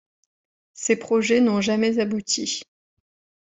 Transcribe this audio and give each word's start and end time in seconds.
Ces 0.73 0.95
projets 0.95 1.41
n'ont 1.41 1.61
jamais 1.61 1.99
abouti. 1.99 2.63